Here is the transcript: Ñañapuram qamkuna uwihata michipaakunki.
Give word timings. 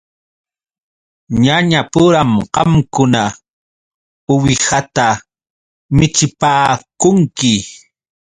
Ñañapuram 1.43 2.31
qamkuna 2.53 3.23
uwihata 4.33 5.07
michipaakunki. 5.97 7.53